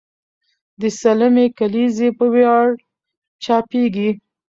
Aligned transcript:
د 0.81 0.81
سلمې 1.01 1.45
کلیزې 1.57 2.09
په 2.17 2.25
ویاړ 2.33 2.67
چاپېږي. 3.43 4.09